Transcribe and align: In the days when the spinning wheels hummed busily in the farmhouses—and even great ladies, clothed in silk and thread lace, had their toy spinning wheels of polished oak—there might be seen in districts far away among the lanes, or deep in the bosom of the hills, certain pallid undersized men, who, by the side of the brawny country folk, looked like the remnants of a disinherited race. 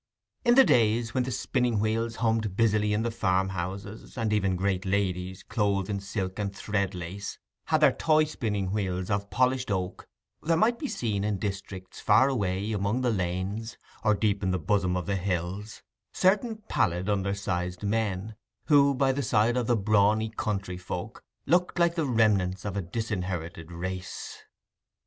In 0.43 0.55
the 0.55 0.63
days 0.63 1.13
when 1.13 1.25
the 1.25 1.29
spinning 1.31 1.79
wheels 1.79 2.15
hummed 2.15 2.55
busily 2.57 2.91
in 2.91 3.03
the 3.03 3.11
farmhouses—and 3.11 4.33
even 4.33 4.55
great 4.55 4.83
ladies, 4.83 5.43
clothed 5.43 5.91
in 5.91 5.99
silk 5.99 6.39
and 6.39 6.55
thread 6.55 6.95
lace, 6.95 7.37
had 7.65 7.81
their 7.81 7.91
toy 7.91 8.23
spinning 8.23 8.71
wheels 8.71 9.11
of 9.11 9.29
polished 9.29 9.69
oak—there 9.69 10.57
might 10.57 10.79
be 10.79 10.87
seen 10.87 11.23
in 11.23 11.37
districts 11.37 11.99
far 11.99 12.29
away 12.29 12.71
among 12.71 13.01
the 13.01 13.11
lanes, 13.11 13.77
or 14.03 14.15
deep 14.15 14.41
in 14.41 14.49
the 14.49 14.57
bosom 14.57 14.97
of 14.97 15.05
the 15.05 15.17
hills, 15.17 15.83
certain 16.11 16.63
pallid 16.67 17.07
undersized 17.07 17.83
men, 17.83 18.33
who, 18.65 18.95
by 18.95 19.11
the 19.11 19.21
side 19.21 19.55
of 19.55 19.67
the 19.67 19.77
brawny 19.77 20.29
country 20.31 20.77
folk, 20.77 21.23
looked 21.45 21.77
like 21.77 21.93
the 21.93 22.07
remnants 22.07 22.65
of 22.65 22.75
a 22.75 22.81
disinherited 22.81 23.71
race. 23.71 24.45